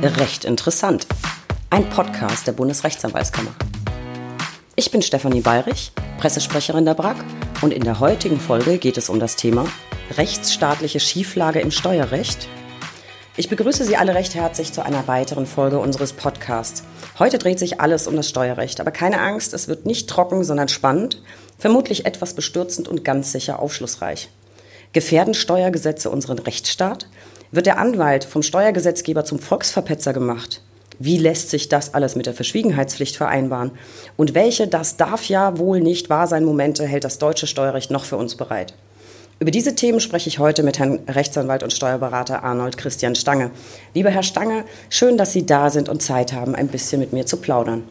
[0.00, 1.08] Recht interessant.
[1.70, 3.50] Ein Podcast der Bundesrechtsanwaltskammer.
[4.76, 7.16] Ich bin Stefanie Bayrich, Pressesprecherin der BRAG
[7.62, 9.66] und in der heutigen Folge geht es um das Thema
[10.16, 12.46] rechtsstaatliche Schieflage im Steuerrecht.
[13.36, 16.84] Ich begrüße Sie alle recht herzlich zu einer weiteren Folge unseres Podcasts.
[17.18, 20.68] Heute dreht sich alles um das Steuerrecht, aber keine Angst, es wird nicht trocken, sondern
[20.68, 21.22] spannend,
[21.58, 24.28] vermutlich etwas bestürzend und ganz sicher aufschlussreich.
[24.92, 27.08] Gefährden Steuergesetze unseren Rechtsstaat?
[27.50, 30.60] Wird der Anwalt vom Steuergesetzgeber zum Volksverpetzer gemacht?
[30.98, 33.70] Wie lässt sich das alles mit der Verschwiegenheitspflicht vereinbaren?
[34.18, 38.04] Und welche das darf ja wohl nicht wahr sein Momente hält das deutsche Steuerrecht noch
[38.04, 38.74] für uns bereit?
[39.40, 43.50] Über diese Themen spreche ich heute mit Herrn Rechtsanwalt und Steuerberater Arnold Christian Stange.
[43.94, 47.24] Lieber Herr Stange, schön, dass Sie da sind und Zeit haben, ein bisschen mit mir
[47.24, 47.84] zu plaudern.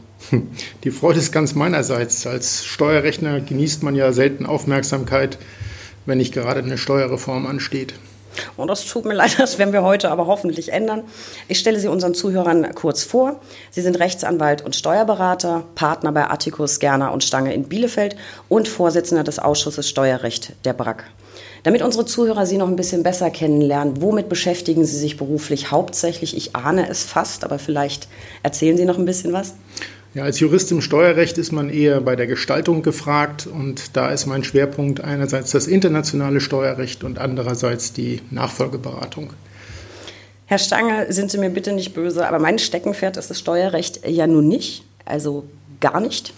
[0.83, 2.27] Die Freude ist ganz meinerseits.
[2.27, 5.39] Als Steuerrechner genießt man ja selten Aufmerksamkeit,
[6.05, 7.95] wenn nicht gerade eine Steuerreform ansteht.
[8.55, 11.03] Und das tut mir leid, das werden wir heute aber hoffentlich ändern.
[11.47, 13.39] Ich stelle Sie unseren Zuhörern kurz vor.
[13.71, 18.15] Sie sind Rechtsanwalt und Steuerberater, Partner bei Atticus, Gerner und Stange in Bielefeld
[18.49, 21.05] und Vorsitzender des Ausschusses Steuerrecht der BRAC.
[21.63, 26.37] Damit unsere Zuhörer Sie noch ein bisschen besser kennenlernen, womit beschäftigen Sie sich beruflich hauptsächlich?
[26.37, 28.07] Ich ahne es fast, aber vielleicht
[28.43, 29.53] erzählen Sie noch ein bisschen was.
[30.13, 34.25] Ja, als Jurist im Steuerrecht ist man eher bei der Gestaltung gefragt und da ist
[34.25, 39.33] mein Schwerpunkt einerseits das internationale Steuerrecht und andererseits die Nachfolgeberatung.
[40.45, 44.27] Herr Stange, sind Sie mir bitte nicht böse, aber mein Steckenpferd ist das Steuerrecht ja
[44.27, 45.43] nun nicht, also
[45.81, 46.33] gar nicht.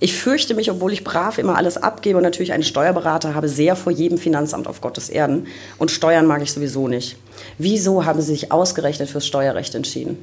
[0.00, 3.74] Ich fürchte mich, obwohl ich brav immer alles abgebe und natürlich einen Steuerberater habe, sehr
[3.74, 5.46] vor jedem Finanzamt auf Gottes Erden.
[5.78, 7.16] Und Steuern mag ich sowieso nicht.
[7.56, 10.18] Wieso haben Sie sich ausgerechnet fürs Steuerrecht entschieden?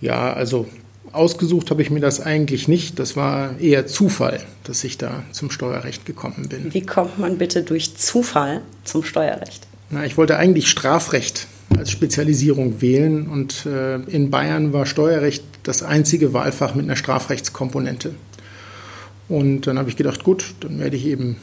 [0.00, 0.66] Ja, also
[1.14, 2.98] Ausgesucht habe ich mir das eigentlich nicht.
[2.98, 6.74] Das war eher Zufall, dass ich da zum Steuerrecht gekommen bin.
[6.74, 9.66] Wie kommt man bitte durch Zufall zum Steuerrecht?
[9.90, 15.82] Na, ich wollte eigentlich Strafrecht als Spezialisierung wählen und äh, in Bayern war Steuerrecht das
[15.82, 18.14] einzige Wahlfach mit einer Strafrechtskomponente.
[19.28, 21.36] Und dann habe ich gedacht, gut, dann werde ich eben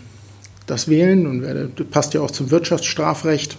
[0.67, 3.57] das wählen und werde, das passt ja auch zum Wirtschaftsstrafrecht.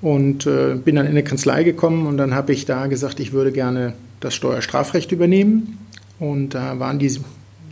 [0.00, 3.32] Und äh, bin dann in eine Kanzlei gekommen und dann habe ich da gesagt, ich
[3.32, 3.92] würde gerne
[4.24, 5.78] das Steuerstrafrecht übernehmen.
[6.18, 7.18] Und da waren die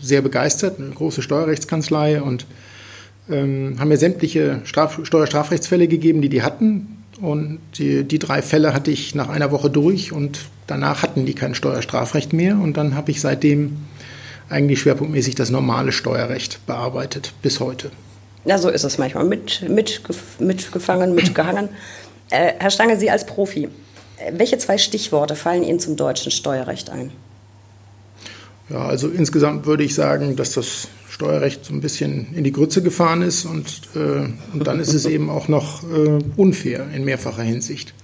[0.00, 2.47] sehr begeistert, eine große Steuerrechtskanzlei und
[3.31, 7.05] ähm, haben mir sämtliche Straf Steuerstrafrechtsfälle gegeben, die die hatten.
[7.21, 11.34] Und die, die drei Fälle hatte ich nach einer Woche durch und danach hatten die
[11.34, 12.59] kein Steuerstrafrecht mehr.
[12.59, 13.77] Und dann habe ich seitdem
[14.49, 17.91] eigentlich schwerpunktmäßig das normale Steuerrecht bearbeitet bis heute.
[18.44, 19.25] Ja, so ist es manchmal.
[19.25, 20.00] Mit, mit,
[20.41, 21.69] mitgefangen, mitgehangen.
[22.31, 23.69] Äh, Herr Stange, Sie als Profi,
[24.32, 27.10] welche zwei Stichworte fallen Ihnen zum deutschen Steuerrecht ein?
[28.69, 32.82] Ja, also insgesamt würde ich sagen, dass das Steuerrecht so ein bisschen in die Grütze
[32.82, 37.42] gefahren ist und, äh, und dann ist es eben auch noch äh, unfair in mehrfacher
[37.42, 37.94] Hinsicht.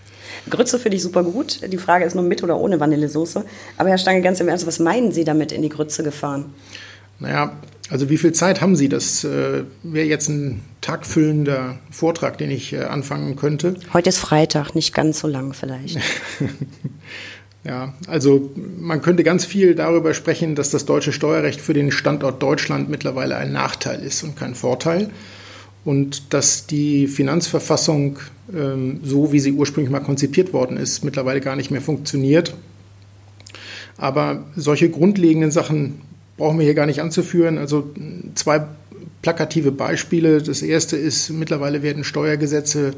[0.50, 1.60] Grütze finde ich super gut.
[1.72, 3.44] Die Frage ist nur mit oder ohne Vanillesoße.
[3.78, 6.54] Aber Herr Stange, ganz im Ernst, was meinen Sie damit in die Grütze gefahren?
[7.18, 7.56] Naja,
[7.88, 8.88] also wie viel Zeit haben Sie?
[8.88, 13.76] Das äh, wäre jetzt ein tagfüllender Vortrag, den ich äh, anfangen könnte.
[13.92, 15.98] Heute ist Freitag, nicht ganz so lang vielleicht.
[17.64, 22.42] ja, also man könnte ganz viel darüber sprechen, dass das deutsche Steuerrecht für den Standort
[22.42, 25.10] Deutschland mittlerweile ein Nachteil ist und kein Vorteil.
[25.84, 28.18] Und dass die Finanzverfassung,
[28.52, 32.54] ähm, so wie sie ursprünglich mal konzipiert worden ist, mittlerweile gar nicht mehr funktioniert.
[33.96, 36.00] Aber solche grundlegenden Sachen
[36.36, 37.58] brauchen wir hier gar nicht anzuführen.
[37.58, 37.90] Also
[38.34, 38.66] zwei
[39.22, 40.42] plakative Beispiele.
[40.42, 42.94] Das erste ist, mittlerweile werden Steuergesetze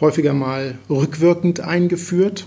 [0.00, 2.46] häufiger mal rückwirkend eingeführt.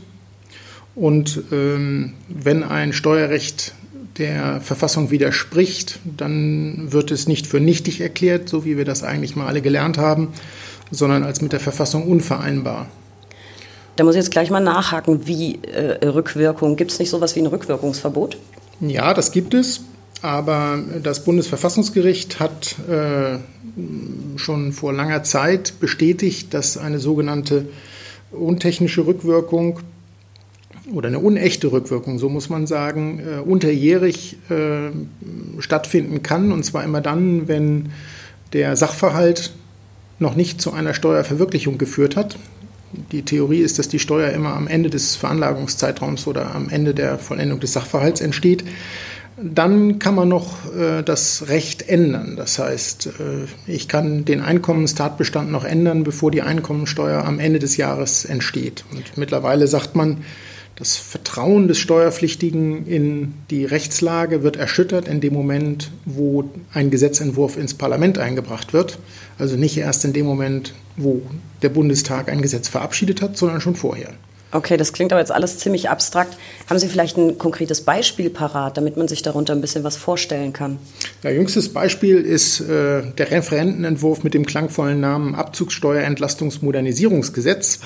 [0.95, 3.73] Und ähm, wenn ein Steuerrecht
[4.17, 9.35] der Verfassung widerspricht, dann wird es nicht für nichtig erklärt, so wie wir das eigentlich
[9.35, 10.29] mal alle gelernt haben,
[10.91, 12.87] sondern als mit der Verfassung unvereinbar.
[13.95, 16.75] Da muss ich jetzt gleich mal nachhaken, wie äh, Rückwirkung.
[16.75, 18.37] Gibt es nicht sowas wie ein Rückwirkungsverbot?
[18.81, 19.81] Ja, das gibt es.
[20.21, 23.37] Aber das Bundesverfassungsgericht hat äh,
[24.35, 27.67] schon vor langer Zeit bestätigt, dass eine sogenannte
[28.31, 29.79] untechnische Rückwirkung
[30.93, 34.89] oder eine unechte Rückwirkung, so muss man sagen, äh, unterjährig äh,
[35.59, 36.51] stattfinden kann.
[36.51, 37.89] Und zwar immer dann, wenn
[38.53, 39.53] der Sachverhalt
[40.19, 42.37] noch nicht zu einer Steuerverwirklichung geführt hat.
[43.11, 47.19] Die Theorie ist, dass die Steuer immer am Ende des Veranlagungszeitraums oder am Ende der
[47.19, 48.63] Vollendung des Sachverhalts entsteht.
[49.41, 52.35] Dann kann man noch äh, das Recht ändern.
[52.35, 57.77] Das heißt, äh, ich kann den Einkommenstatbestand noch ändern, bevor die Einkommensteuer am Ende des
[57.77, 58.83] Jahres entsteht.
[58.91, 60.17] Und mittlerweile sagt man,
[60.75, 67.57] das Vertrauen des Steuerpflichtigen in die Rechtslage wird erschüttert in dem Moment, wo ein Gesetzentwurf
[67.57, 68.97] ins Parlament eingebracht wird.
[69.37, 71.21] Also nicht erst in dem Moment, wo
[71.61, 74.13] der Bundestag ein Gesetz verabschiedet hat, sondern schon vorher.
[74.51, 76.35] Okay, das klingt aber jetzt alles ziemlich abstrakt.
[76.67, 80.53] Haben Sie vielleicht ein konkretes Beispiel parat, damit man sich darunter ein bisschen was vorstellen
[80.53, 80.79] kann?
[81.21, 87.81] Ja, jüngstes Beispiel ist äh, der Referentenentwurf mit dem klangvollen Namen Abzugssteuerentlastungsmodernisierungsgesetz.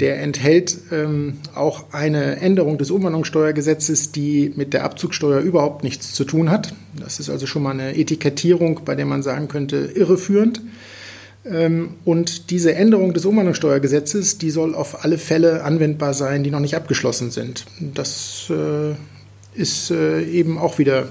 [0.00, 6.24] Der enthält ähm, auch eine Änderung des Umwandlungssteuergesetzes, die mit der Abzugssteuer überhaupt nichts zu
[6.24, 6.74] tun hat.
[6.98, 10.60] Das ist also schon mal eine Etikettierung, bei der man sagen könnte, irreführend.
[11.50, 16.60] Ähm, und diese Änderung des Umwandlungssteuergesetzes, die soll auf alle Fälle anwendbar sein, die noch
[16.60, 17.66] nicht abgeschlossen sind.
[17.80, 18.94] Das äh,
[19.60, 21.08] ist äh, eben auch wieder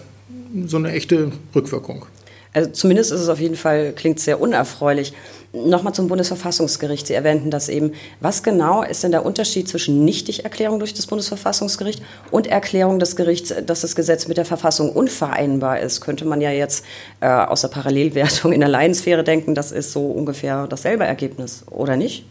[0.65, 2.05] so eine echte Rückwirkung.
[2.53, 5.13] Also zumindest ist es auf jeden Fall, klingt sehr unerfreulich.
[5.55, 7.07] Nochmal zum Bundesverfassungsgericht.
[7.07, 7.93] Sie erwähnten das eben.
[8.19, 13.53] Was genau ist denn der Unterschied zwischen Nichtigerklärung durch das Bundesverfassungsgericht und Erklärung des Gerichts,
[13.65, 16.01] dass das Gesetz mit der Verfassung unvereinbar ist?
[16.01, 16.85] Könnte man ja jetzt
[17.21, 21.95] äh, aus der Parallelwertung in der Laiensphäre denken, das ist so ungefähr dasselbe Ergebnis, oder
[21.95, 22.25] nicht?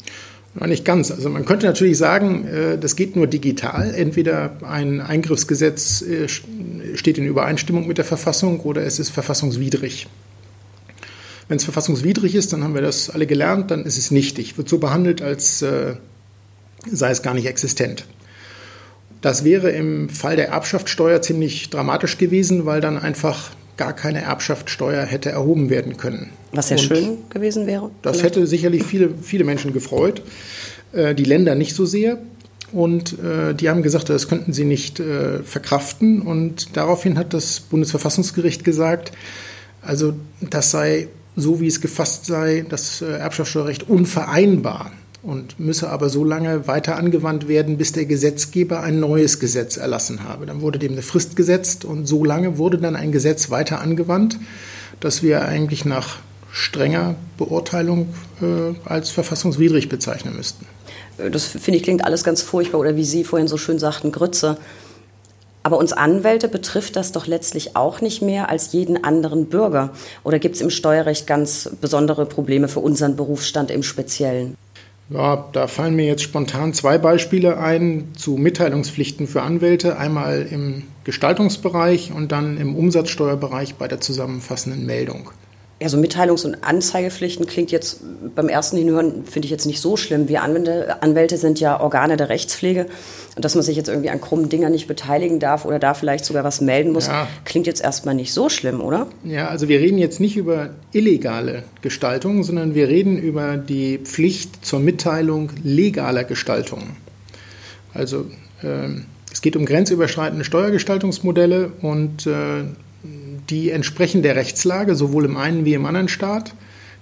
[0.59, 1.11] Ja, nicht ganz.
[1.11, 3.93] Also man könnte natürlich sagen, äh, das geht nur digital.
[3.94, 10.06] Entweder ein Eingriffsgesetz äh, steht in Übereinstimmung mit der Verfassung oder es ist verfassungswidrig.
[11.49, 14.69] Wenn es verfassungswidrig ist, dann haben wir das alle gelernt, dann ist es nichtig, wird
[14.69, 15.94] so behandelt, als äh,
[16.91, 18.06] sei es gar nicht existent.
[19.20, 25.05] Das wäre im Fall der Erbschaftssteuer ziemlich dramatisch gewesen, weil dann einfach gar keine Erbschaftssteuer
[25.05, 26.31] hätte erhoben werden können.
[26.52, 27.91] Was sehr Und schön gewesen wäre.
[28.02, 28.37] Das vielleicht?
[28.37, 30.23] hätte sicherlich viele, viele Menschen gefreut.
[30.93, 32.19] Äh, die Länder nicht so sehr.
[32.73, 36.23] Und äh, die haben gesagt, das könnten sie nicht äh, verkraften.
[36.23, 39.12] Und daraufhin hat das Bundesverfassungsgericht gesagt,
[39.82, 44.92] also das sei so wie es gefasst sei, das äh, Erbschaftssteuerrecht unvereinbar
[45.22, 50.25] und müsse aber so lange weiter angewandt werden, bis der Gesetzgeber ein neues Gesetz erlassen
[50.25, 50.46] habe.
[50.46, 54.38] Dann wurde dem eine Frist gesetzt und so lange wurde dann ein Gesetz weiter angewandt,
[55.00, 56.19] dass wir eigentlich nach
[56.52, 60.66] strenger Beurteilung äh, als verfassungswidrig bezeichnen müssten.
[61.32, 64.58] Das finde ich klingt alles ganz furchtbar oder wie Sie vorhin so schön sagten, Grütze.
[65.64, 69.90] Aber uns Anwälte betrifft das doch letztlich auch nicht mehr als jeden anderen Bürger.
[70.22, 74.56] Oder gibt es im Steuerrecht ganz besondere Probleme für unseren Berufsstand im Speziellen?
[75.08, 79.99] Ja, da fallen mir jetzt spontan zwei Beispiele ein zu Mitteilungspflichten für Anwälte.
[79.99, 85.31] Einmal im Gestaltungsbereich und dann im Umsatzsteuerbereich bei der zusammenfassenden Meldung.
[85.81, 88.00] Ja, so Mitteilungs- und Anzeigepflichten klingt jetzt
[88.35, 90.29] beim ersten Hinhören, finde ich jetzt nicht so schlimm.
[90.29, 92.87] Wir Anwälte, Anwälte sind ja Organe der Rechtspflege.
[93.35, 96.25] Und dass man sich jetzt irgendwie an krummen Dingern nicht beteiligen darf oder da vielleicht
[96.25, 97.26] sogar was melden muss, ja.
[97.44, 99.09] klingt jetzt erstmal nicht so schlimm, oder?
[99.25, 104.65] Ja, also wir reden jetzt nicht über illegale Gestaltung, sondern wir reden über die Pflicht
[104.65, 106.82] zur Mitteilung legaler Gestaltung.
[107.93, 108.27] Also
[108.62, 109.00] äh,
[109.32, 112.65] es geht um grenzüberschreitende Steuergestaltungsmodelle und äh,
[113.55, 116.55] die entsprechen der Rechtslage, sowohl im einen wie im anderen Staat.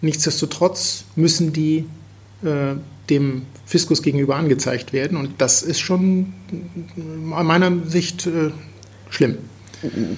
[0.03, 1.87] Nichtsdestotrotz müssen die
[2.45, 2.75] äh,
[3.09, 5.17] dem Fiskus gegenüber angezeigt werden.
[5.17, 6.35] Und das ist schon
[7.33, 8.51] aus meiner Sicht äh,
[9.09, 9.39] schlimm.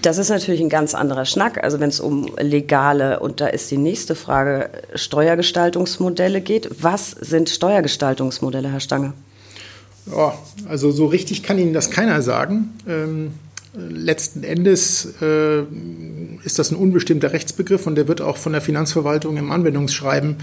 [0.03, 1.63] Das ist natürlich ein ganz anderer Schnack.
[1.63, 6.83] Also wenn es um legale, und da ist die nächste Frage, Steuergestaltungsmodelle geht.
[6.83, 9.13] Was sind Steuergestaltungsmodelle, Herr Stange?
[10.11, 10.37] Ja,
[10.69, 12.75] also so richtig kann Ihnen das keiner sagen.
[12.89, 13.35] Ähm,
[13.75, 15.63] letzten Endes äh,
[16.45, 20.37] ist das ein unbestimmter Rechtsbegriff und der wird auch von der Finanzverwaltung im Anwendungsschreiben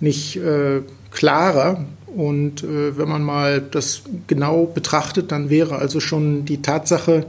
[0.00, 1.86] nicht äh, klarer.
[2.06, 7.26] Und äh, wenn man mal das genau betrachtet, dann wäre also schon die Tatsache,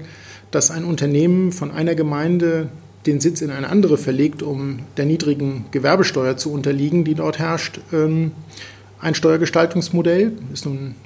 [0.51, 2.69] dass ein Unternehmen von einer Gemeinde
[3.05, 7.79] den Sitz in eine andere verlegt, um der niedrigen Gewerbesteuer zu unterliegen, die dort herrscht,
[7.93, 8.31] ähm,
[9.01, 10.33] ein Steuergestaltungsmodell.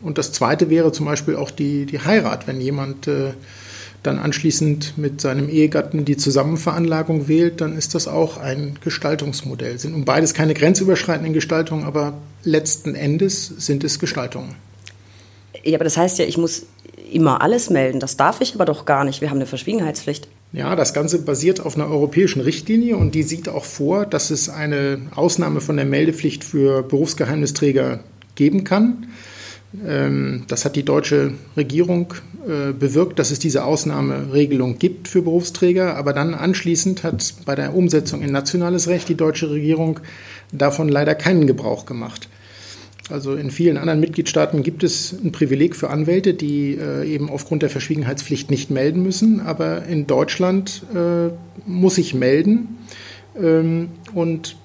[0.01, 3.33] und das Zweite wäre zum Beispiel auch die, die Heirat, wenn jemand äh,
[4.03, 9.79] dann anschließend mit seinem Ehegatten die Zusammenveranlagung wählt, dann ist das auch ein Gestaltungsmodell.
[9.79, 14.55] Sind um beides keine grenzüberschreitenden Gestaltungen, aber letzten Endes sind es Gestaltungen.
[15.63, 16.65] Ja, aber das heißt ja, ich muss
[17.11, 17.99] immer alles melden.
[17.99, 19.21] Das darf ich aber doch gar nicht.
[19.21, 20.27] Wir haben eine Verschwiegenheitspflicht.
[20.51, 24.49] Ja, das Ganze basiert auf einer europäischen Richtlinie und die sieht auch vor, dass es
[24.49, 28.01] eine Ausnahme von der Meldepflicht für Berufsgeheimnisträger
[28.35, 29.07] geben kann.
[29.85, 32.13] Ähm, das hat die deutsche Regierung
[32.47, 35.95] äh, bewirkt, dass es diese Ausnahmeregelung gibt für Berufsträger.
[35.95, 39.99] Aber dann anschließend hat bei der Umsetzung in nationales Recht die deutsche Regierung
[40.51, 42.29] davon leider keinen Gebrauch gemacht.
[43.09, 47.61] Also in vielen anderen Mitgliedstaaten gibt es ein Privileg für Anwälte, die äh, eben aufgrund
[47.61, 49.41] der Verschwiegenheitspflicht nicht melden müssen.
[49.41, 51.29] Aber in Deutschland äh,
[51.65, 52.77] muss ich melden.
[53.41, 54.55] Ähm, und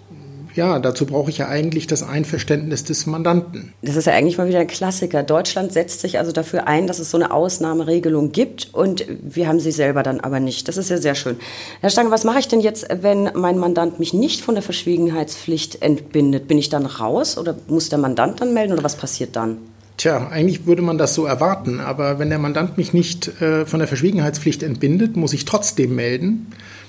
[0.58, 3.72] ja, dazu brauche ich ja eigentlich das Einverständnis des Mandanten.
[3.80, 5.22] Das ist ja eigentlich mal wieder ein Klassiker.
[5.22, 9.60] Deutschland setzt sich also dafür ein, dass es so eine Ausnahmeregelung gibt und wir haben
[9.60, 10.66] sie selber dann aber nicht.
[10.66, 11.36] Das ist ja sehr schön.
[11.80, 15.80] Herr Stange, was mache ich denn jetzt, wenn mein Mandant mich nicht von der Verschwiegenheitspflicht
[15.80, 16.48] entbindet?
[16.48, 19.58] Bin ich dann raus oder muss der Mandant dann melden oder was passiert dann?
[19.96, 23.78] Tja, eigentlich würde man das so erwarten, aber wenn der Mandant mich nicht äh, von
[23.78, 26.48] der Verschwiegenheitspflicht entbindet, muss ich trotzdem melden,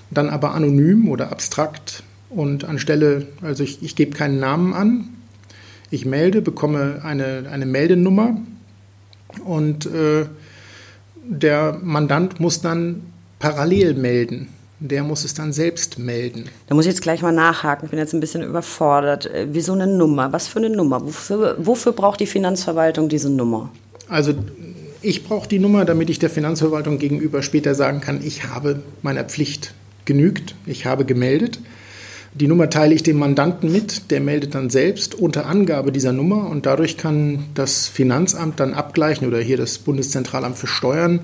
[0.10, 5.10] dann aber anonym oder abstrakt und anstelle, also ich, ich gebe keinen Namen an,
[5.92, 8.38] ich melde, bekomme eine, eine Meldenummer
[9.44, 10.26] und äh,
[11.24, 13.04] der Mandant muss dann
[13.40, 14.50] parallel melden.
[14.82, 16.46] Der muss es dann selbst melden.
[16.68, 17.86] Da muss ich jetzt gleich mal nachhaken.
[17.86, 19.26] Ich bin jetzt ein bisschen überfordert.
[19.26, 20.32] Äh, Wieso eine Nummer?
[20.32, 21.04] Was für eine Nummer?
[21.04, 23.72] Wofür, wofür braucht die Finanzverwaltung diese Nummer?
[24.08, 24.34] Also
[25.02, 29.26] ich brauche die Nummer, damit ich der Finanzverwaltung gegenüber später sagen kann, ich habe meiner
[29.26, 29.74] Pflicht
[30.06, 31.60] genügt, ich habe gemeldet.
[32.40, 36.50] Die Nummer teile ich dem Mandanten mit, der meldet dann selbst unter Angabe dieser Nummer
[36.50, 41.20] und dadurch kann das Finanzamt dann abgleichen oder hier das Bundeszentralamt für Steuern,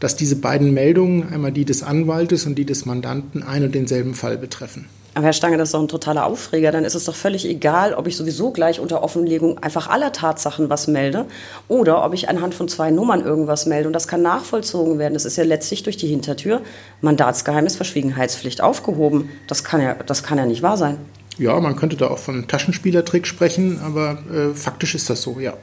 [0.00, 4.14] dass diese beiden Meldungen, einmal die des Anwaltes und die des Mandanten, ein und denselben
[4.14, 4.86] Fall betreffen.
[5.16, 6.72] Aber Herr Stange, das ist doch ein totaler Aufreger.
[6.72, 10.68] Dann ist es doch völlig egal, ob ich sowieso gleich unter Offenlegung einfach aller Tatsachen
[10.68, 11.24] was melde
[11.68, 13.86] oder ob ich anhand von zwei Nummern irgendwas melde.
[13.86, 15.14] Und das kann nachvollzogen werden.
[15.14, 16.60] Das ist ja letztlich durch die Hintertür
[17.00, 19.30] Mandatsgeheimnis, Verschwiegenheitspflicht aufgehoben.
[19.46, 20.98] Das kann ja, das kann ja nicht wahr sein.
[21.38, 25.54] Ja, man könnte da auch von Taschenspielertrick sprechen, aber äh, faktisch ist das so, ja.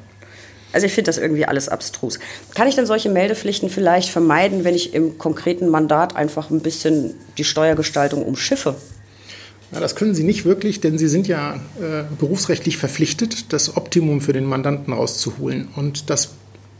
[0.71, 2.17] Also ich finde das irgendwie alles abstrus.
[2.55, 7.13] Kann ich denn solche Meldepflichten vielleicht vermeiden, wenn ich im konkreten Mandat einfach ein bisschen
[7.37, 8.73] die Steuergestaltung umschiffe?
[9.73, 14.21] Ja, das können Sie nicht wirklich, denn Sie sind ja äh, berufsrechtlich verpflichtet, das Optimum
[14.21, 15.67] für den Mandanten rauszuholen.
[15.75, 16.29] Und das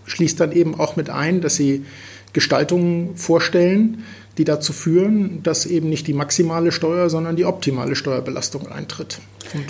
[0.06, 1.86] schließt dann eben auch mit ein, dass Sie
[2.34, 4.04] Gestaltungen vorstellen,
[4.38, 9.20] die dazu führen, dass eben nicht die maximale Steuer, sondern die optimale Steuerbelastung eintritt.
[9.54, 9.66] Und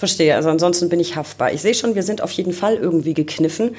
[0.00, 1.52] Verstehe, also ansonsten bin ich haftbar.
[1.52, 3.76] Ich sehe schon, wir sind auf jeden Fall irgendwie gekniffen.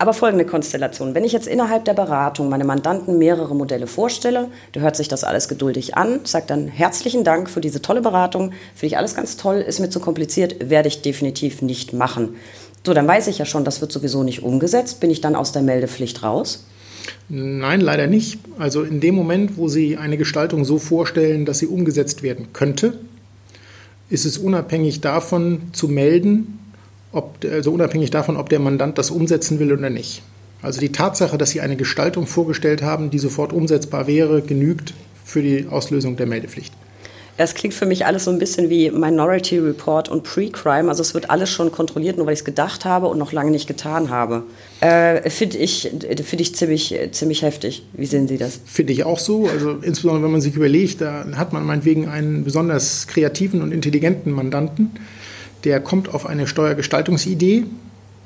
[0.00, 1.14] Aber folgende Konstellation.
[1.14, 5.24] Wenn ich jetzt innerhalb der Beratung meine Mandanten mehrere Modelle vorstelle, der hört sich das
[5.24, 9.36] alles geduldig an, sagt dann herzlichen Dank für diese tolle Beratung, finde ich alles ganz
[9.36, 12.30] toll, ist mir zu kompliziert, werde ich definitiv nicht machen.
[12.86, 15.00] So, dann weiß ich ja schon, das wird sowieso nicht umgesetzt.
[15.00, 16.64] Bin ich dann aus der Meldepflicht raus?
[17.28, 18.38] Nein, leider nicht.
[18.58, 22.94] Also in dem Moment, wo Sie eine Gestaltung so vorstellen, dass sie umgesetzt werden könnte,
[24.08, 26.59] ist es unabhängig davon zu melden,
[27.12, 30.22] ob, also unabhängig davon, ob der Mandant das umsetzen will oder nicht.
[30.62, 35.42] Also die Tatsache, dass Sie eine Gestaltung vorgestellt haben, die sofort umsetzbar wäre, genügt für
[35.42, 36.72] die Auslösung der Meldepflicht.
[37.36, 40.90] Das klingt für mich alles so ein bisschen wie Minority Report und Pre-Crime.
[40.90, 43.50] Also es wird alles schon kontrolliert, nur weil ich es gedacht habe und noch lange
[43.50, 44.42] nicht getan habe.
[44.80, 45.90] Äh, Finde ich,
[46.22, 47.82] find ich ziemlich, ziemlich heftig.
[47.94, 48.60] Wie sehen Sie das?
[48.66, 49.46] Finde ich auch so.
[49.46, 54.32] Also insbesondere wenn man sich überlegt, da hat man meinetwegen einen besonders kreativen und intelligenten
[54.32, 54.90] Mandanten
[55.64, 57.64] der kommt auf eine Steuergestaltungsidee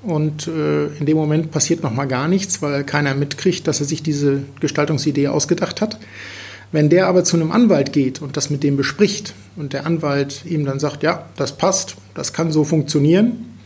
[0.03, 3.87] und äh, in dem Moment passiert noch mal gar nichts, weil keiner mitkriegt, dass er
[3.87, 5.99] sich diese Gestaltungsidee ausgedacht hat.
[6.73, 10.45] Wenn der aber zu einem Anwalt geht und das mit dem bespricht und der Anwalt
[10.45, 13.59] ihm dann sagt, ja, das passt, das kann so funktionieren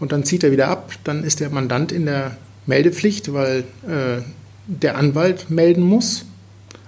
[0.00, 4.22] und dann zieht er wieder ab, dann ist der Mandant in der Meldepflicht, weil äh,
[4.66, 6.24] der Anwalt melden muss,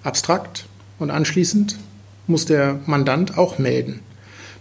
[0.02, 0.66] abstrakt
[0.99, 1.76] und anschließend
[2.26, 4.00] muss der Mandant auch melden.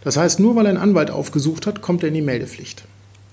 [0.06, 2.84] Das heißt, nur weil ein Anwalt aufgesucht hat, kommt er in die Meldepflicht.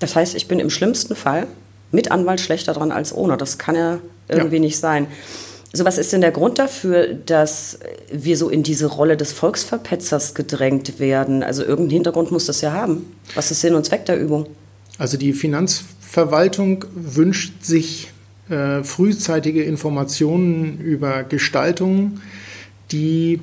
[0.01, 1.47] Das heißt, ich bin im schlimmsten Fall
[1.93, 3.37] mit Anwalt schlechter dran als ohne.
[3.37, 4.63] Das kann ja irgendwie ja.
[4.63, 5.07] nicht sein.
[5.75, 7.79] So, was ist denn der Grund dafür, dass
[8.11, 11.43] wir so in diese Rolle des Volksverpetzers gedrängt werden?
[11.43, 13.05] Also irgendeinen Hintergrund muss das ja haben.
[13.35, 14.47] Was ist Sinn und Zweck der Übung?
[14.97, 18.11] Also die Finanzverwaltung wünscht sich
[18.49, 22.23] äh, frühzeitige Informationen über Gestaltungen,
[22.91, 23.41] die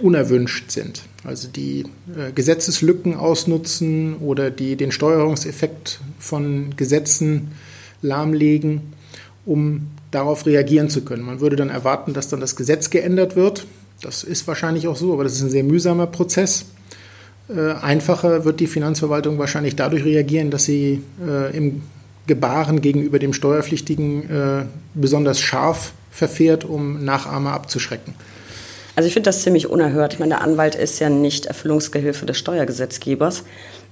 [0.00, 1.02] unerwünscht sind.
[1.24, 1.84] Also die
[2.16, 7.52] äh, Gesetzeslücken ausnutzen oder die den Steuerungseffekt von Gesetzen
[8.02, 8.92] lahmlegen,
[9.44, 11.22] um darauf reagieren zu können.
[11.22, 13.66] Man würde dann erwarten, dass dann das Gesetz geändert wird.
[14.00, 16.66] Das ist wahrscheinlich auch so, aber das ist ein sehr mühsamer Prozess.
[17.48, 21.82] Äh, einfacher wird die Finanzverwaltung wahrscheinlich dadurch reagieren, dass sie äh, im
[22.26, 28.14] Gebaren gegenüber dem Steuerpflichtigen äh, besonders scharf verfährt, um Nachahmer abzuschrecken.
[29.00, 30.12] Also ich finde das ziemlich unerhört.
[30.12, 33.44] Ich meine, der Anwalt ist ja nicht Erfüllungsgehilfe des Steuergesetzgebers.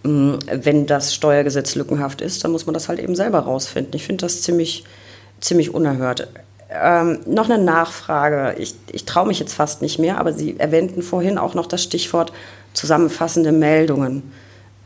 [0.03, 3.95] Mm, wenn das Steuergesetz lückenhaft ist, dann muss man das halt eben selber rausfinden.
[3.95, 4.85] Ich finde das ziemlich,
[5.41, 6.29] ziemlich unerhört.
[6.71, 8.57] Ähm, noch eine Nachfrage.
[8.59, 11.83] Ich, ich traue mich jetzt fast nicht mehr, aber Sie erwähnten vorhin auch noch das
[11.83, 12.31] Stichwort
[12.75, 14.31] zusammenfassende Meldungen.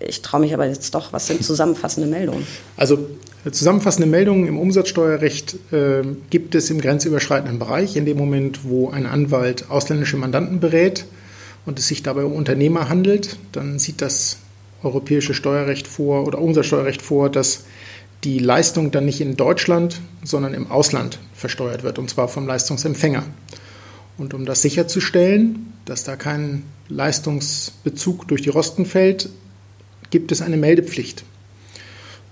[0.07, 1.13] Ich traue mich aber jetzt doch.
[1.13, 2.47] Was sind zusammenfassende Meldungen?
[2.77, 3.09] Also
[3.51, 9.05] Zusammenfassende Meldungen im Umsatzsteuerrecht äh, gibt es im grenzüberschreitenden Bereich, in dem Moment, wo ein
[9.05, 11.07] Anwalt ausländische Mandanten berät
[11.67, 14.39] und es sich dabei um Unternehmer handelt, dann sieht das
[14.85, 17.65] europäische Steuerrecht vor oder Umsatzsteuerrecht vor, dass
[18.23, 23.25] die Leistung dann nicht in Deutschland, sondern im Ausland versteuert wird, und zwar vom Leistungsempfänger.
[24.19, 29.31] Und um das sicherzustellen, dass da kein Leistungsbezug durch die Rosten fällt,
[30.13, 31.25] gibt es eine Meldepflicht.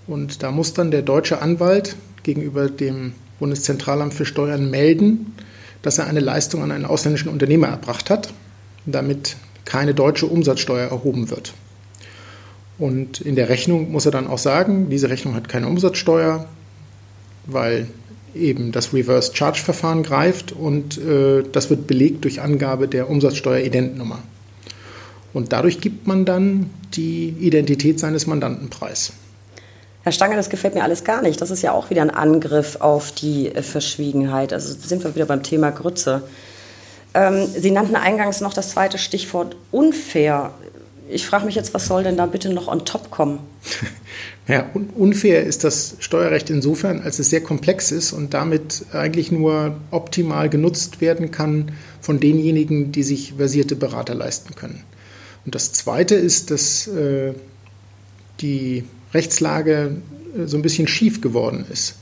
[0.07, 5.35] Und da muss dann der deutsche Anwalt gegenüber dem Bundeszentralamt für Steuern melden,
[5.81, 8.33] dass er eine Leistung an einen ausländischen Unternehmer erbracht hat,
[8.85, 9.35] damit
[9.65, 11.53] keine deutsche Umsatzsteuer erhoben wird.
[12.77, 16.47] Und in der Rechnung muss er dann auch sagen, diese Rechnung hat keine Umsatzsteuer,
[17.45, 17.87] weil
[18.35, 24.19] eben das Reverse Charge Verfahren greift und äh, das wird belegt durch Angabe der Umsatzsteueridentnummer.
[25.33, 29.13] Und dadurch gibt man dann die Identität seines Mandanten preis.
[30.03, 31.39] Herr Stange, das gefällt mir alles gar nicht.
[31.41, 34.51] Das ist ja auch wieder ein Angriff auf die äh, Verschwiegenheit.
[34.51, 36.23] Also sind wir wieder beim Thema Grütze.
[37.13, 40.51] Ähm, Sie nannten eingangs noch das zweite Stichwort unfair.
[41.09, 43.39] Ich frage mich jetzt, was soll denn da bitte noch on top kommen?
[44.47, 49.75] Ja, unfair ist das Steuerrecht insofern, als es sehr komplex ist und damit eigentlich nur
[49.91, 51.71] optimal genutzt werden kann
[52.01, 54.83] von denjenigen, die sich versierte Berater leisten können.
[55.45, 57.33] Und das Zweite ist, dass äh,
[58.41, 58.83] die
[59.13, 59.97] Rechtslage
[60.37, 61.95] äh, so ein bisschen schief geworden ist.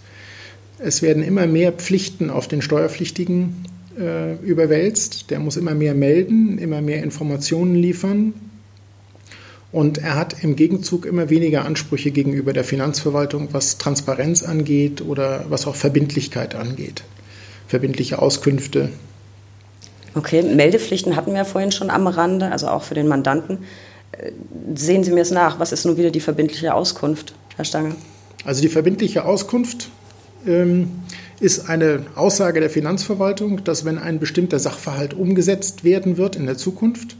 [0.79, 3.65] Es werden immer mehr Pflichten auf den Steuerpflichtigen
[3.99, 5.29] äh, überwälzt.
[5.29, 8.33] Der muss immer mehr melden, immer mehr Informationen liefern.
[9.71, 15.45] Und er hat im Gegenzug immer weniger Ansprüche gegenüber der Finanzverwaltung, was Transparenz angeht oder
[15.49, 17.03] was auch Verbindlichkeit angeht.
[17.67, 18.89] Verbindliche Auskünfte.
[20.15, 23.59] Okay, Meldepflichten hatten wir vorhin schon am Rande, also auch für den Mandanten.
[24.11, 24.31] Äh,
[24.75, 27.95] sehen Sie mir es nach, was ist nun wieder die verbindliche Auskunft, Herr Stange?
[28.45, 29.89] Also die verbindliche Auskunft
[30.47, 30.89] ähm,
[31.39, 36.57] ist eine Aussage der Finanzverwaltung, dass wenn ein bestimmter Sachverhalt umgesetzt werden wird in der
[36.57, 37.15] Zukunft,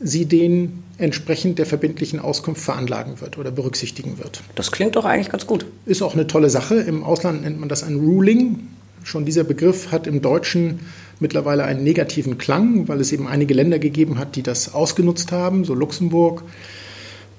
[0.00, 4.42] sie den entsprechend der verbindlichen Auskunft veranlagen wird oder berücksichtigen wird.
[4.54, 5.66] Das klingt doch eigentlich ganz gut.
[5.86, 6.76] Ist auch eine tolle Sache.
[6.76, 8.68] Im Ausland nennt man das ein Ruling.
[9.04, 10.80] Schon dieser Begriff hat im Deutschen
[11.22, 15.64] mittlerweile einen negativen Klang, weil es eben einige Länder gegeben hat, die das ausgenutzt haben,
[15.64, 16.42] so Luxemburg.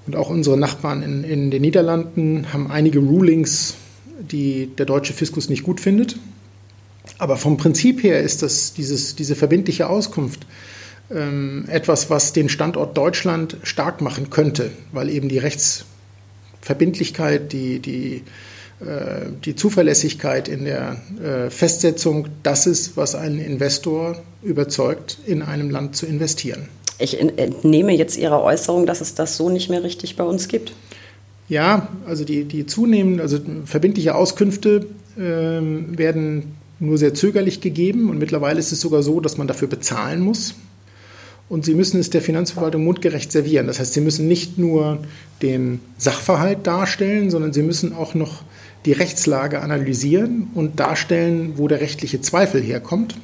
[0.07, 3.75] Und auch unsere Nachbarn in, in den Niederlanden haben einige Rulings,
[4.19, 6.17] die der deutsche Fiskus nicht gut findet.
[7.19, 10.47] Aber vom Prinzip her ist das, dieses, diese verbindliche Auskunft
[11.11, 18.23] ähm, etwas, was den Standort Deutschland stark machen könnte, weil eben die Rechtsverbindlichkeit, die, die,
[19.45, 25.95] die Zuverlässigkeit in der äh, Festsetzung das ist, was einen Investor überzeugt, in einem Land
[25.95, 26.67] zu investieren.
[26.99, 30.73] Ich entnehme jetzt Ihrer Äußerung, dass es das so nicht mehr richtig bei uns gibt.
[31.49, 34.85] Ja, also die, die zunehmend, also verbindliche Auskünfte
[35.17, 39.67] äh, werden nur sehr zögerlich gegeben und mittlerweile ist es sogar so, dass man dafür
[39.67, 40.55] bezahlen muss
[41.49, 43.67] und Sie müssen es der Finanzverwaltung mundgerecht servieren.
[43.67, 44.99] Das heißt, Sie müssen nicht nur
[45.41, 48.43] den Sachverhalt darstellen, sondern Sie müssen auch noch
[48.85, 53.15] die Rechtslage analysieren und darstellen, wo der rechtliche Zweifel herkommt.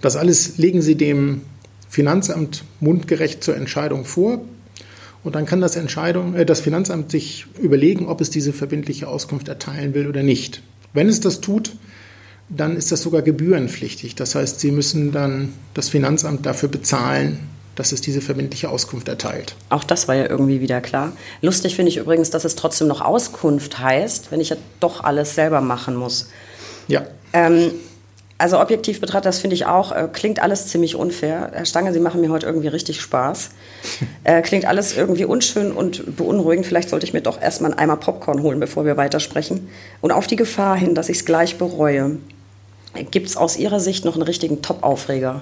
[0.00, 1.42] Das alles legen Sie dem
[1.88, 4.40] Finanzamt mundgerecht zur Entscheidung vor.
[5.22, 9.48] Und dann kann das, Entscheidung, äh, das Finanzamt sich überlegen, ob es diese verbindliche Auskunft
[9.48, 10.62] erteilen will oder nicht.
[10.94, 11.76] Wenn es das tut,
[12.48, 14.14] dann ist das sogar gebührenpflichtig.
[14.14, 17.38] Das heißt, Sie müssen dann das Finanzamt dafür bezahlen,
[17.80, 19.54] dass es diese verbindliche Auskunft erteilt.
[19.70, 21.12] Auch das war ja irgendwie wieder klar.
[21.40, 25.34] Lustig finde ich übrigens, dass es trotzdem noch Auskunft heißt, wenn ich ja doch alles
[25.34, 26.28] selber machen muss.
[26.88, 27.06] Ja.
[27.32, 27.70] Ähm,
[28.36, 31.52] also objektiv betrachtet, das finde ich auch, äh, klingt alles ziemlich unfair.
[31.54, 33.50] Herr Stange, Sie machen mir heute irgendwie richtig Spaß.
[34.24, 36.66] Äh, klingt alles irgendwie unschön und beunruhigend.
[36.66, 39.68] Vielleicht sollte ich mir doch erstmal einen Eimer Popcorn holen, bevor wir weitersprechen.
[40.02, 42.18] Und auf die Gefahr hin, dass ich es gleich bereue.
[43.10, 45.40] Gibt es aus Ihrer Sicht noch einen richtigen Top-Aufreger?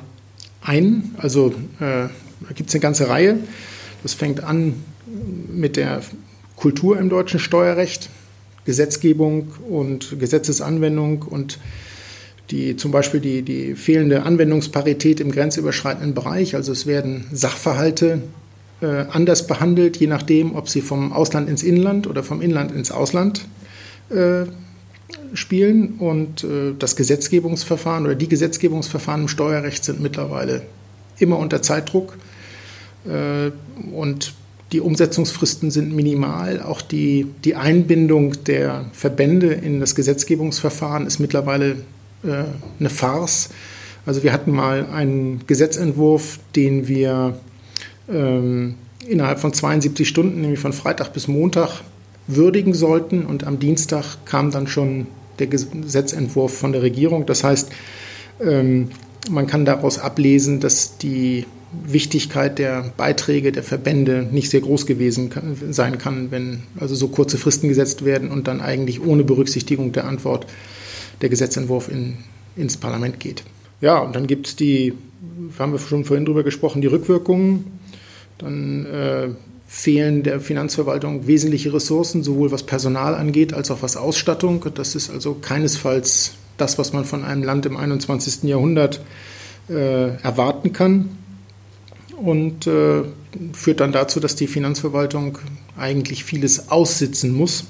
[0.62, 2.08] Einen, also äh,
[2.54, 3.38] gibt es eine ganze Reihe.
[4.02, 4.74] Das fängt an
[5.52, 6.02] mit der
[6.56, 8.10] Kultur im deutschen Steuerrecht,
[8.64, 11.58] Gesetzgebung und Gesetzesanwendung und
[12.50, 16.54] die, zum Beispiel die, die fehlende Anwendungsparität im grenzüberschreitenden Bereich.
[16.54, 18.22] Also es werden Sachverhalte
[18.80, 22.90] äh, anders behandelt, je nachdem, ob sie vom Ausland ins Inland oder vom Inland ins
[22.90, 23.46] Ausland
[24.10, 24.44] äh,
[25.34, 30.62] spielen und äh, das Gesetzgebungsverfahren oder die Gesetzgebungsverfahren im Steuerrecht sind mittlerweile
[31.18, 32.16] immer unter Zeitdruck
[33.06, 33.50] äh,
[33.92, 34.34] und
[34.72, 36.60] die Umsetzungsfristen sind minimal.
[36.60, 41.76] Auch die, die Einbindung der Verbände in das Gesetzgebungsverfahren ist mittlerweile
[42.22, 42.44] äh,
[42.78, 43.48] eine Farce.
[44.04, 47.38] Also wir hatten mal einen Gesetzentwurf, den wir
[48.10, 48.74] ähm,
[49.06, 51.82] innerhalb von 72 Stunden, nämlich von Freitag bis Montag,
[52.26, 53.24] würdigen sollten.
[53.24, 55.06] Und am Dienstag kam dann schon
[55.38, 57.24] der Gesetzentwurf von der Regierung.
[57.24, 57.70] Das heißt,
[58.44, 58.90] ähm,
[59.30, 61.46] man kann daraus ablesen, dass die
[61.84, 65.30] Wichtigkeit der Beiträge der Verbände nicht sehr groß gewesen
[65.70, 70.06] sein kann, wenn also so kurze Fristen gesetzt werden und dann eigentlich ohne Berücksichtigung der
[70.06, 70.46] Antwort
[71.20, 72.18] der Gesetzentwurf in,
[72.56, 73.44] ins Parlament geht.
[73.80, 74.94] Ja, und dann gibt es die,
[75.58, 77.78] haben wir schon vorhin drüber gesprochen, die Rückwirkungen.
[78.38, 79.28] Dann äh,
[79.66, 84.64] fehlen der Finanzverwaltung wesentliche Ressourcen, sowohl was Personal angeht als auch was Ausstattung.
[84.74, 88.44] Das ist also keinesfalls das, was man von einem Land im 21.
[88.44, 89.00] Jahrhundert
[89.68, 91.10] äh, erwarten kann
[92.22, 93.02] und äh,
[93.52, 95.38] führt dann dazu, dass die Finanzverwaltung
[95.78, 97.64] eigentlich vieles aussitzen muss.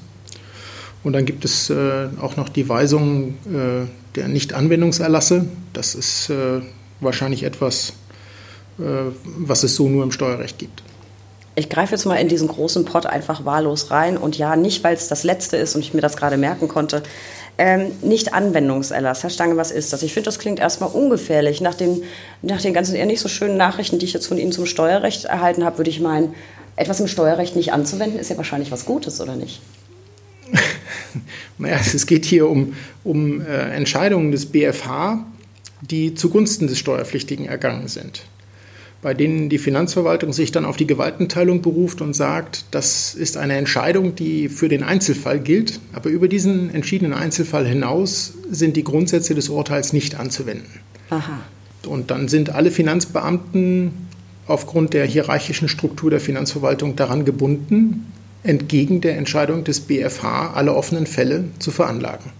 [1.04, 5.46] Und dann gibt es äh, auch noch die Weisung äh, der Nichtanwendungserlasse.
[5.72, 6.60] Das ist äh,
[7.00, 7.92] wahrscheinlich etwas,
[8.78, 8.82] äh,
[9.24, 10.82] was es so nur im Steuerrecht gibt.
[11.54, 14.94] Ich greife jetzt mal in diesen großen Pott einfach wahllos rein und ja, nicht weil
[14.94, 17.02] es das letzte ist und ich mir das gerade merken konnte,
[17.58, 19.22] ähm, nicht Anwendungserlass.
[19.24, 20.02] Herr Stange, was ist das?
[20.02, 21.60] Ich finde, das klingt erstmal ungefährlich.
[21.60, 22.02] Nach den,
[22.40, 25.24] nach den ganzen eher nicht so schönen Nachrichten, die ich jetzt von Ihnen zum Steuerrecht
[25.24, 26.34] erhalten habe, würde ich meinen,
[26.76, 29.60] etwas im Steuerrecht nicht anzuwenden, ist ja wahrscheinlich was Gutes, oder nicht?
[31.58, 35.26] naja, es geht hier um, um äh, Entscheidungen des BFH,
[35.80, 38.22] die zugunsten des Steuerpflichtigen ergangen sind
[39.00, 43.56] bei denen die Finanzverwaltung sich dann auf die Gewaltenteilung beruft und sagt, das ist eine
[43.56, 49.34] Entscheidung, die für den Einzelfall gilt, aber über diesen entschiedenen Einzelfall hinaus sind die Grundsätze
[49.34, 50.80] des Urteils nicht anzuwenden.
[51.10, 51.40] Aha.
[51.86, 53.92] Und dann sind alle Finanzbeamten
[54.48, 61.06] aufgrund der hierarchischen Struktur der Finanzverwaltung daran gebunden, entgegen der Entscheidung des BFH alle offenen
[61.06, 62.30] Fälle zu veranlagen.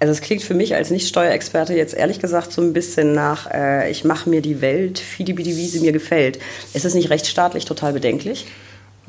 [0.00, 3.90] Also es klingt für mich als Nicht-Steuerexperte jetzt ehrlich gesagt so ein bisschen nach, äh,
[3.90, 6.38] ich mache mir die Welt, fidibidi, wie sie mir gefällt.
[6.72, 8.46] Ist es nicht rechtsstaatlich total bedenklich?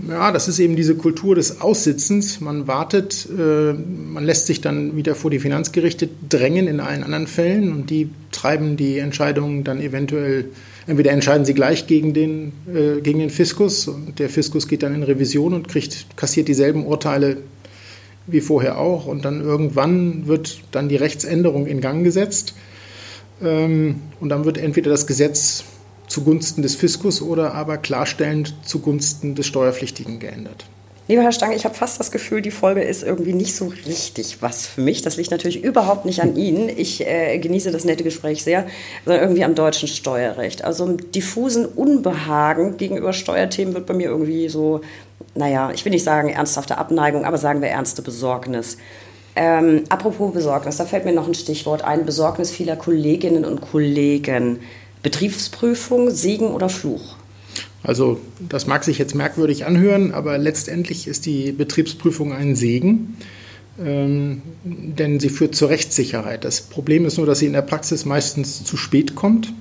[0.07, 2.41] Ja, das ist eben diese Kultur des Aussitzens.
[2.41, 7.27] Man wartet, äh, man lässt sich dann wieder vor die Finanzgerichte drängen in allen anderen
[7.27, 10.45] Fällen und die treiben die Entscheidungen dann eventuell,
[10.87, 14.95] entweder entscheiden sie gleich gegen den, äh, gegen den Fiskus und der Fiskus geht dann
[14.95, 17.37] in Revision und kriegt, kassiert dieselben Urteile
[18.27, 19.05] wie vorher auch.
[19.05, 22.53] Und dann irgendwann wird dann die Rechtsänderung in Gang gesetzt.
[23.41, 25.63] Ähm, und dann wird entweder das Gesetz
[26.07, 30.65] zugunsten des Fiskus oder aber klarstellend zugunsten des Steuerpflichtigen geändert.
[31.07, 34.41] Lieber Herr Stange, ich habe fast das Gefühl, die Folge ist irgendwie nicht so richtig
[34.41, 35.01] was für mich.
[35.01, 36.69] Das liegt natürlich überhaupt nicht an Ihnen.
[36.69, 38.67] Ich äh, genieße das nette Gespräch sehr,
[39.03, 40.63] sondern irgendwie am deutschen Steuerrecht.
[40.63, 44.81] Also diffusen Unbehagen gegenüber Steuerthemen wird bei mir irgendwie so
[45.35, 48.77] naja, ich will nicht sagen ernsthafte Abneigung, aber sagen wir ernste Besorgnis.
[49.35, 52.05] Ähm, apropos Besorgnis, da fällt mir noch ein Stichwort ein.
[52.05, 54.59] Besorgnis vieler Kolleginnen und Kollegen.
[55.03, 57.15] Betriebsprüfung, Segen oder Fluch?
[57.83, 63.17] Also das mag sich jetzt merkwürdig anhören, aber letztendlich ist die Betriebsprüfung ein Segen,
[63.83, 66.43] ähm, denn sie führt zur Rechtssicherheit.
[66.43, 69.51] Das Problem ist nur, dass sie in der Praxis meistens zu spät kommt,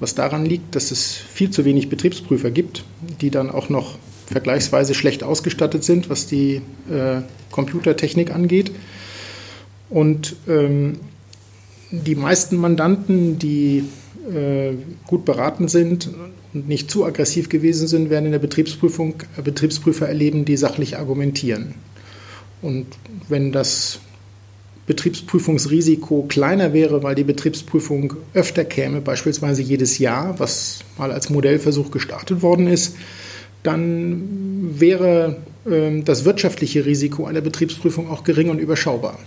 [0.00, 2.84] was daran liegt, dass es viel zu wenig Betriebsprüfer gibt,
[3.20, 3.98] die dann auch noch
[4.30, 6.60] vergleichsweise schlecht ausgestattet sind, was die
[6.90, 8.70] äh, Computertechnik angeht.
[9.90, 11.00] Und ähm,
[11.90, 13.84] die meisten Mandanten, die
[14.30, 14.72] äh,
[15.06, 16.10] gut beraten sind
[16.52, 20.98] und nicht zu aggressiv gewesen sind, werden in der Betriebsprüfung äh, Betriebsprüfer erleben, die sachlich
[20.98, 21.74] argumentieren.
[22.60, 22.86] Und
[23.28, 24.00] wenn das
[24.86, 31.90] Betriebsprüfungsrisiko kleiner wäre, weil die Betriebsprüfung öfter käme, beispielsweise jedes Jahr, was mal als Modellversuch
[31.90, 32.96] gestartet worden ist,
[33.62, 35.36] dann wäre
[35.68, 39.18] äh, das wirtschaftliche Risiko einer Betriebsprüfung auch gering und überschaubar.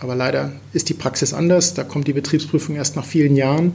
[0.00, 1.74] Aber leider ist die Praxis anders.
[1.74, 3.72] Da kommt die Betriebsprüfung erst nach vielen Jahren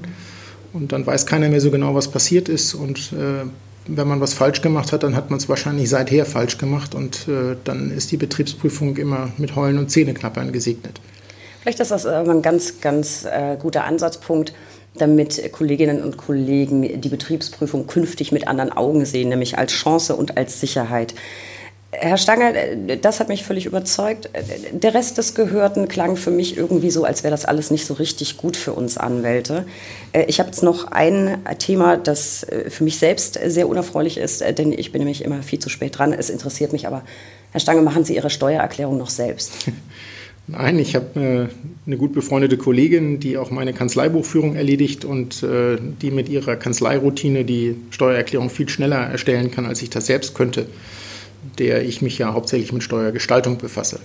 [0.73, 2.73] und dann weiß keiner mehr so genau, was passiert ist.
[2.73, 3.45] Und äh,
[3.87, 7.27] wenn man was falsch gemacht hat, dann hat man es wahrscheinlich seither falsch gemacht und
[7.27, 11.01] äh, dann ist die Betriebsprüfung immer mit Heulen und Zähneknappern gesegnet.
[11.61, 14.53] Vielleicht ist das aber ein ganz, ganz äh, guter Ansatzpunkt
[14.95, 20.37] damit Kolleginnen und Kollegen die Betriebsprüfung künftig mit anderen Augen sehen, nämlich als Chance und
[20.37, 21.13] als Sicherheit.
[21.91, 22.53] Herr Stanger,
[23.01, 24.29] das hat mich völlig überzeugt.
[24.71, 27.95] Der Rest des Gehörten klang für mich irgendwie so, als wäre das alles nicht so
[27.95, 29.65] richtig gut für uns Anwälte.
[30.27, 34.91] Ich habe jetzt noch ein Thema, das für mich selbst sehr unerfreulich ist, denn ich
[34.91, 36.13] bin nämlich immer viel zu spät dran.
[36.13, 37.03] Es interessiert mich aber.
[37.51, 39.51] Herr Stange, machen Sie Ihre Steuererklärung noch selbst?
[40.51, 41.47] Nein, ich habe äh,
[41.85, 47.45] eine gut befreundete Kollegin, die auch meine Kanzleibuchführung erledigt und äh, die mit ihrer Kanzleiroutine
[47.45, 50.65] die Steuererklärung viel schneller erstellen kann, als ich das selbst könnte,
[51.59, 53.99] der ich mich ja hauptsächlich mit Steuergestaltung befasse.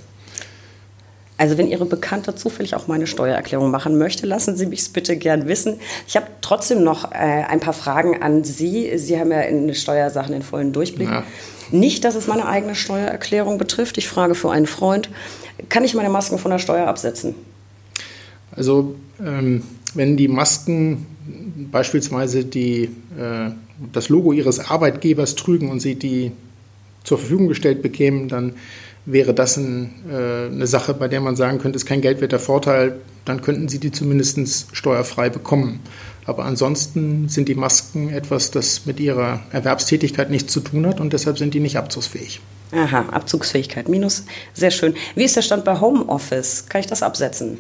[1.37, 5.17] Also wenn Ihre Bekannte zufällig auch meine Steuererklärung machen möchte, lassen Sie mich es bitte
[5.17, 5.81] gern wissen.
[6.07, 8.97] Ich habe trotzdem noch äh, ein paar Fragen an Sie.
[8.97, 11.09] Sie haben ja in Steuersachen den vollen Durchblick.
[11.09, 11.25] Ja.
[11.71, 13.99] Nicht, dass es meine eigene Steuererklärung betrifft.
[13.99, 15.09] Ich frage für einen Freund.
[15.69, 17.35] Kann ich meine Masken von der Steuer absetzen?
[18.53, 19.63] Also ähm,
[19.95, 21.07] wenn die Masken
[21.71, 22.85] beispielsweise die,
[23.19, 23.51] äh,
[23.93, 26.33] das Logo Ihres Arbeitgebers trügen und Sie die
[27.05, 28.55] zur Verfügung gestellt bekämen, dann
[29.07, 32.97] wäre das ein, äh, eine Sache, bei der man sagen könnte, ist kein geldwerter Vorteil,
[33.25, 35.81] dann könnten Sie die zumindest steuerfrei bekommen.
[36.27, 41.13] Aber ansonsten sind die Masken etwas, das mit Ihrer Erwerbstätigkeit nichts zu tun hat und
[41.13, 42.41] deshalb sind die nicht abzugsfähig.
[42.75, 44.25] Aha, Abzugsfähigkeit minus.
[44.53, 44.95] Sehr schön.
[45.15, 46.67] Wie ist der Stand bei Homeoffice?
[46.69, 47.59] Kann ich das absetzen?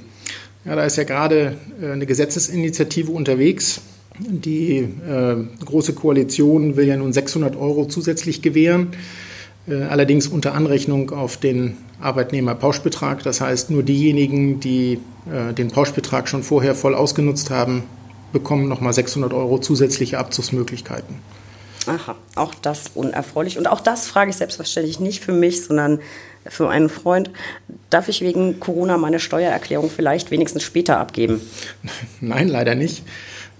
[0.64, 3.80] Ja, da ist ja gerade äh, eine Gesetzesinitiative unterwegs.
[4.18, 8.88] Die äh, Große Koalition will ja nun 600 Euro zusätzlich gewähren.
[9.68, 13.22] Äh, allerdings unter Anrechnung auf den Arbeitnehmerpauschbetrag.
[13.22, 14.98] Das heißt, nur diejenigen, die
[15.30, 17.84] äh, den Pauschbetrag schon vorher voll ausgenutzt haben,
[18.32, 21.16] bekommen nochmal 600 Euro zusätzliche Abzugsmöglichkeiten.
[21.86, 23.58] Aha, auch das unerfreulich.
[23.58, 26.00] Und auch das frage ich selbstverständlich nicht für mich, sondern
[26.46, 27.30] für einen Freund.
[27.90, 31.40] Darf ich wegen Corona meine Steuererklärung vielleicht wenigstens später abgeben?
[32.20, 33.02] Nein, leider nicht.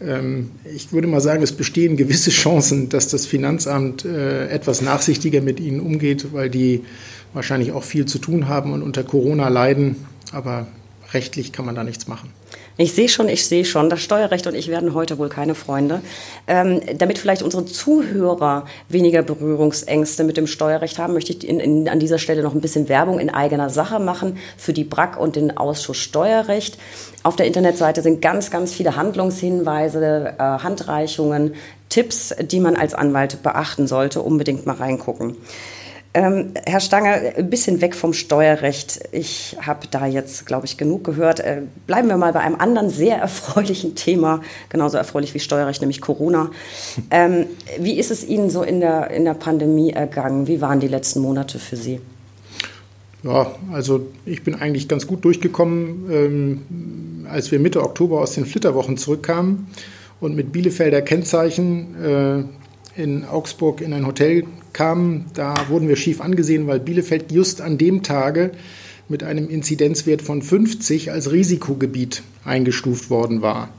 [0.01, 5.41] Ähm, ich würde mal sagen, es bestehen gewisse Chancen, dass das Finanzamt äh, etwas nachsichtiger
[5.41, 6.85] mit Ihnen umgeht, weil die
[7.33, 9.97] wahrscheinlich auch viel zu tun haben und unter Corona leiden.
[10.33, 10.67] Aber
[11.13, 12.31] rechtlich kann man da nichts machen.
[12.77, 16.01] Ich sehe schon, ich sehe schon, das Steuerrecht und ich werden heute wohl keine Freunde.
[16.49, 21.89] Ähm, damit vielleicht unsere Zuhörer weniger Berührungsängste mit dem Steuerrecht haben, möchte ich in, in,
[21.89, 25.37] an dieser Stelle noch ein bisschen Werbung in eigener Sache machen für die BRAC und
[25.37, 26.77] den Ausschuss Steuerrecht.
[27.23, 31.55] Auf der Internetseite sind ganz, ganz viele Handlungshinweise, äh, Handreichungen,
[31.91, 34.21] Tipps, die man als Anwalt beachten sollte.
[34.21, 35.37] Unbedingt mal reingucken.
[36.17, 39.01] Ähm, Herr Stange, ein bisschen weg vom Steuerrecht.
[39.11, 41.41] Ich habe da jetzt, glaube ich, genug gehört.
[41.41, 46.01] Äh, bleiben wir mal bei einem anderen sehr erfreulichen Thema, genauso erfreulich wie Steuerrecht, nämlich
[46.01, 46.51] Corona.
[47.11, 47.47] Ähm,
[47.81, 50.47] wie ist es Ihnen so in der, in der Pandemie ergangen?
[50.47, 52.01] Wie waren die letzten Monate für Sie?
[53.25, 58.47] Ja, also ich bin eigentlich ganz gut durchgekommen, ähm, als wir Mitte Oktober aus den
[58.47, 59.67] Flitterwochen zurückkamen
[60.21, 62.49] und mit Bielefelder Kennzeichen
[62.97, 67.63] äh, in Augsburg in ein Hotel kamen, da wurden wir schief angesehen, weil Bielefeld just
[67.63, 68.51] an dem Tage
[69.09, 73.71] mit einem Inzidenzwert von 50 als Risikogebiet eingestuft worden war.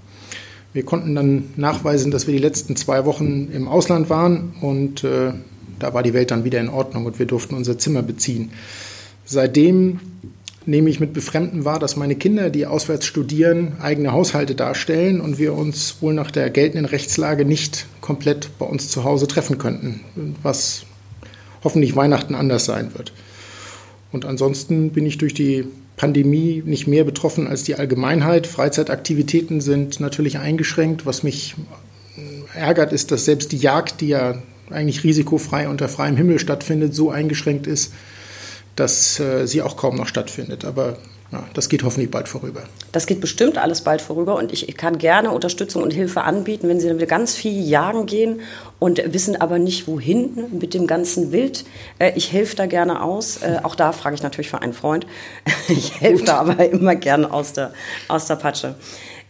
[0.73, 5.31] Wir konnten dann nachweisen, dass wir die letzten zwei Wochen im Ausland waren und äh,
[5.79, 8.51] da war die Welt dann wieder in Ordnung und wir durften unser Zimmer beziehen.
[9.25, 9.99] Seitdem
[10.65, 15.37] nehme ich mit Befremden wahr, dass meine Kinder, die auswärts studieren, eigene Haushalte darstellen und
[15.37, 20.01] wir uns wohl nach der geltenden Rechtslage nicht komplett bei uns zu Hause treffen könnten,
[20.41, 20.85] was
[21.63, 23.13] hoffentlich Weihnachten anders sein wird.
[24.11, 25.65] Und ansonsten bin ich durch die
[25.97, 28.47] Pandemie nicht mehr betroffen als die Allgemeinheit.
[28.47, 31.05] Freizeitaktivitäten sind natürlich eingeschränkt.
[31.05, 31.55] Was mich
[32.53, 37.11] ärgert, ist, dass selbst die Jagd, die ja eigentlich risikofrei unter freiem Himmel stattfindet, so
[37.11, 37.93] eingeschränkt ist,
[38.75, 40.65] dass äh, sie auch kaum noch stattfindet.
[40.65, 40.97] Aber
[41.31, 42.63] ja, das geht hoffentlich bald vorüber.
[42.91, 46.79] Das geht bestimmt alles bald vorüber und ich kann gerne Unterstützung und Hilfe anbieten, wenn
[46.79, 48.41] Sie dann wieder ganz viel jagen gehen
[48.79, 51.65] und wissen aber nicht, wohin mit dem ganzen Wild.
[51.99, 53.37] Äh, ich helfe da gerne aus.
[53.37, 55.05] Äh, auch da frage ich natürlich für einen Freund.
[55.67, 57.73] Ich helfe da aber immer gerne aus der,
[58.07, 58.75] aus der Patsche.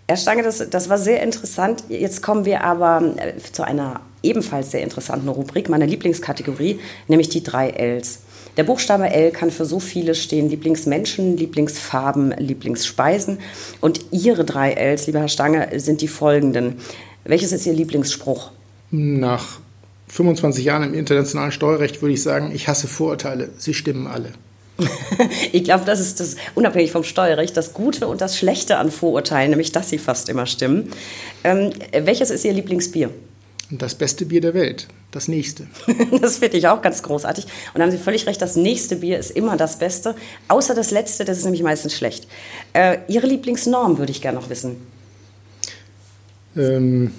[0.08, 1.86] Herr Stange, das, das war sehr interessant.
[1.88, 3.15] Jetzt kommen wir aber
[3.53, 8.24] zu einer ebenfalls sehr interessanten Rubrik, meiner Lieblingskategorie, nämlich die drei Ls.
[8.58, 10.50] Der Buchstabe L kann für so viele stehen.
[10.50, 13.39] Lieblingsmenschen, Lieblingsfarben, Lieblingsspeisen.
[13.82, 16.76] Und Ihre drei Ls, lieber Herr Stange, sind die folgenden.
[17.26, 18.52] Welches ist Ihr Lieblingsspruch?
[18.91, 19.60] Nach
[20.08, 23.50] 25 Jahren im internationalen Steuerrecht würde ich sagen, ich hasse Vorurteile.
[23.58, 24.32] Sie stimmen alle.
[25.52, 29.50] ich glaube, das ist das, unabhängig vom Steuerrecht, das Gute und das Schlechte an Vorurteilen,
[29.50, 30.91] nämlich dass sie fast immer stimmen.
[31.44, 33.10] Ähm, welches ist Ihr Lieblingsbier?
[33.72, 35.67] Das beste Bier der Welt, das nächste.
[36.21, 37.45] das finde ich auch ganz großartig.
[37.45, 40.15] Und da haben Sie völlig recht, das nächste Bier ist immer das Beste.
[40.47, 42.28] Außer das letzte, das ist nämlich meistens schlecht.
[42.73, 44.75] Äh, Ihre Lieblingsnorm würde ich gerne noch wissen.
[46.58, 47.12] Ähm,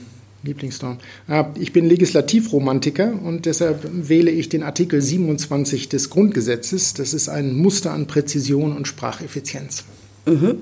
[0.42, 0.98] Lieblingsnorm.
[1.28, 6.94] Ah, ich bin Legislativromantiker und deshalb wähle ich den Artikel 27 des Grundgesetzes.
[6.94, 9.84] Das ist ein Muster an Präzision und Spracheffizienz.
[10.26, 10.60] Mhm.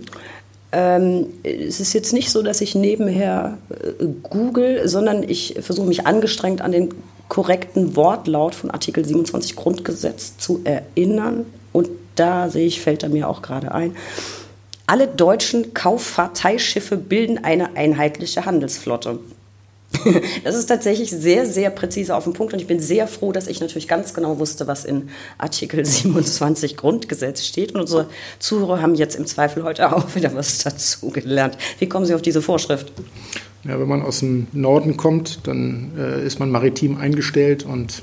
[0.73, 6.07] Ähm, es ist jetzt nicht so, dass ich nebenher äh, google, sondern ich versuche mich
[6.07, 6.89] angestrengt an den
[7.29, 11.47] korrekten Wortlaut von Artikel 27 Grundgesetz zu erinnern.
[11.73, 13.97] Und da sehe ich, fällt er mir auch gerade ein.
[14.87, 19.19] Alle deutschen Kauffahrteischiffe bilden eine einheitliche Handelsflotte.
[20.45, 23.47] Das ist tatsächlich sehr, sehr präzise auf den Punkt und ich bin sehr froh, dass
[23.47, 25.09] ich natürlich ganz genau wusste, was in
[25.39, 27.75] Artikel 27 Grundgesetz steht.
[27.75, 28.09] Und unsere
[28.39, 31.57] Zuhörer haben jetzt im Zweifel heute auch wieder was dazu gelernt.
[31.79, 32.93] Wie kommen Sie auf diese Vorschrift?
[33.65, 38.03] Ja, wenn man aus dem Norden kommt, dann äh, ist man maritim eingestellt und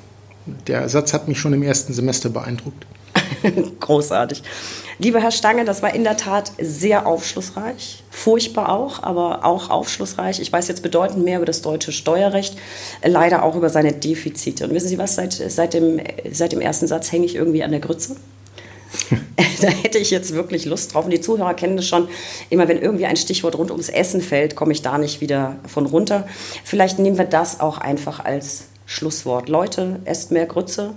[0.68, 2.86] der Satz hat mich schon im ersten Semester beeindruckt.
[3.80, 4.42] Großartig.
[4.98, 10.40] Lieber Herr Stange, das war in der Tat sehr aufschlussreich, furchtbar auch, aber auch aufschlussreich.
[10.40, 12.58] Ich weiß jetzt bedeutend mehr über das deutsche Steuerrecht,
[13.04, 14.68] leider auch über seine Defizite.
[14.68, 16.00] Und wissen Sie was, seit, seit, dem,
[16.32, 18.16] seit dem ersten Satz hänge ich irgendwie an der Grütze.
[19.62, 21.06] da hätte ich jetzt wirklich Lust drauf.
[21.06, 22.08] Und die Zuhörer kennen das schon.
[22.50, 25.86] Immer wenn irgendwie ein Stichwort rund ums Essen fällt, komme ich da nicht wieder von
[25.86, 26.28] runter.
[26.64, 29.50] Vielleicht nehmen wir das auch einfach als Schlusswort.
[29.50, 30.96] Leute, esst mehr Grütze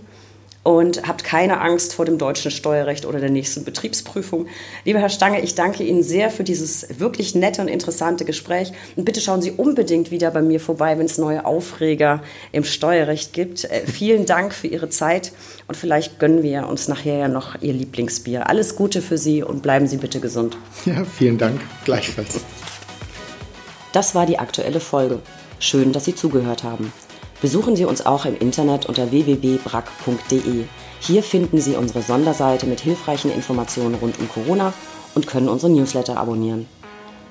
[0.64, 4.46] und habt keine Angst vor dem deutschen Steuerrecht oder der nächsten Betriebsprüfung.
[4.84, 8.72] Lieber Herr Stange, ich danke Ihnen sehr für dieses wirklich nette und interessante Gespräch.
[8.96, 13.34] Und bitte schauen Sie unbedingt wieder bei mir vorbei, wenn es neue Aufreger im Steuerrecht
[13.34, 13.64] gibt.
[13.64, 15.32] Äh, vielen Dank für Ihre Zeit
[15.68, 18.48] und vielleicht gönnen wir uns nachher ja noch Ihr Lieblingsbier.
[18.48, 20.56] Alles Gute für Sie und bleiben Sie bitte gesund.
[20.86, 21.60] Ja, vielen Dank.
[21.84, 22.40] Gleichfalls.
[23.92, 25.20] Das war die aktuelle Folge.
[25.58, 26.92] Schön, dass Sie zugehört haben.
[27.44, 30.64] Besuchen Sie uns auch im Internet unter www.brack.de.
[31.00, 34.72] Hier finden Sie unsere Sonderseite mit hilfreichen Informationen rund um Corona
[35.14, 36.66] und können unsere Newsletter abonnieren.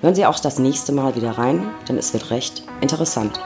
[0.02, 3.40] Hören Sie auch das nächste Mal wieder rein, denn es wird recht interessant.